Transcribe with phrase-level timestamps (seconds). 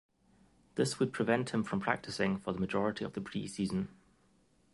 [0.73, 3.89] This would prevent him from practicing for the majority of the preseason.